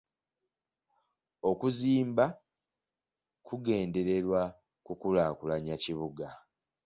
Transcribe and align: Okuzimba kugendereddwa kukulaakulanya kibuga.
Okuzimba 1.49 2.25
kugendereddwa 3.47 4.41
kukulaakulanya 4.85 5.75
kibuga. 5.83 6.27